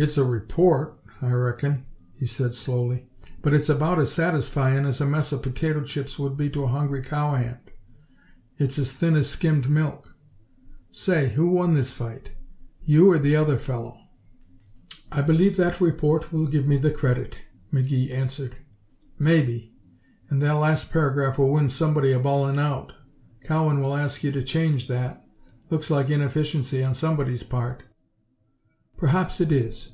"It's 0.00 0.16
a 0.16 0.22
report, 0.24 0.96
I 1.20 1.32
reckon," 1.32 1.84
he 2.14 2.24
said 2.24 2.54
slowly, 2.54 3.08
"but 3.42 3.52
it's 3.52 3.68
about 3.68 3.98
as 3.98 4.12
satisfyin' 4.12 4.86
as 4.86 5.00
a 5.00 5.04
mess 5.06 5.32
of 5.32 5.42
potato 5.42 5.82
chips 5.82 6.20
would 6.20 6.36
be 6.36 6.48
to 6.50 6.62
a 6.62 6.66
hungry 6.68 7.02
cowhand. 7.02 7.58
It's 8.58 8.78
as 8.78 8.92
thin 8.92 9.16
as 9.16 9.28
skimmed 9.28 9.68
milk. 9.68 10.14
Say, 10.92 11.30
who 11.30 11.48
won 11.48 11.74
this 11.74 11.90
fight? 11.92 12.30
You 12.84 13.10
or 13.10 13.18
the 13.18 13.34
other 13.34 13.58
fellow?" 13.58 13.98
"I 15.10 15.20
believe 15.20 15.56
that 15.56 15.80
report 15.80 16.30
will 16.30 16.46
give 16.46 16.68
me 16.68 16.76
the 16.76 16.92
credit," 16.92 17.40
McGee 17.72 18.12
answered. 18.12 18.54
"Maybe. 19.18 19.74
And 20.30 20.40
that 20.42 20.52
last 20.52 20.92
paragraph 20.92 21.38
will 21.38 21.50
win 21.50 21.68
somebody 21.68 22.12
a 22.12 22.20
bawlin' 22.20 22.60
out. 22.60 22.92
Cowan 23.42 23.80
will 23.82 23.96
ask 23.96 24.22
you 24.22 24.30
to 24.30 24.44
change 24.44 24.86
that. 24.86 25.26
Looks 25.70 25.90
like 25.90 26.08
inefficiency 26.08 26.84
on 26.84 26.94
somebody's 26.94 27.42
part." 27.42 27.82
"Perhaps 28.96 29.40
it 29.40 29.52
is. 29.52 29.92